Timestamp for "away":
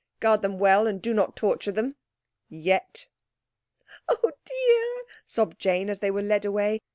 6.43-6.79